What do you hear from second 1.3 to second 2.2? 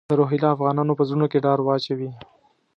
کې ډار واچوي.